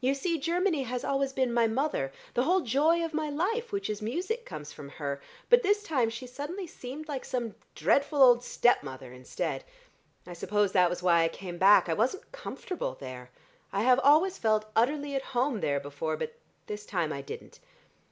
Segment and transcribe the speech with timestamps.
[0.00, 3.90] You see, Germany has always been my mother: the whole joy of my life, which
[3.90, 8.44] is music, comes from her, but this time she suddenly seemed like some dreadful old
[8.44, 9.64] step mother instead.
[10.24, 11.88] I suppose that was why I came back.
[11.88, 13.32] I wasn't comfortable there.
[13.72, 16.34] I have always felt utterly at home there before, but
[16.68, 17.58] this time I didn't.